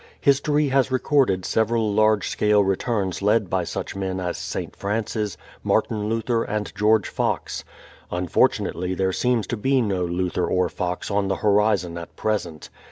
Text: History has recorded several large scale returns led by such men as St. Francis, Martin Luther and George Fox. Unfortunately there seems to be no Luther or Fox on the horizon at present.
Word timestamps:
History 0.19 0.69
has 0.69 0.89
recorded 0.89 1.45
several 1.45 1.93
large 1.93 2.27
scale 2.27 2.63
returns 2.63 3.21
led 3.21 3.51
by 3.51 3.65
such 3.65 3.95
men 3.95 4.19
as 4.19 4.35
St. 4.35 4.75
Francis, 4.75 5.37
Martin 5.61 6.09
Luther 6.09 6.43
and 6.43 6.73
George 6.75 7.07
Fox. 7.07 7.63
Unfortunately 8.09 8.95
there 8.95 9.13
seems 9.13 9.45
to 9.45 9.57
be 9.57 9.79
no 9.79 10.03
Luther 10.03 10.47
or 10.47 10.69
Fox 10.69 11.11
on 11.11 11.27
the 11.27 11.35
horizon 11.45 11.99
at 11.99 12.15
present. 12.15 12.71